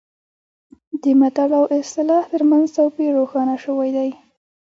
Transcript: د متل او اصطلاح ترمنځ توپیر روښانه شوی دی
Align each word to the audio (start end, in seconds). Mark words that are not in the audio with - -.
د 1.01 1.03
متل 1.19 1.49
او 1.59 1.65
اصطلاح 1.79 2.23
ترمنځ 2.33 2.65
توپیر 2.77 3.09
روښانه 3.19 3.55
شوی 3.63 3.89
دی 3.97 4.09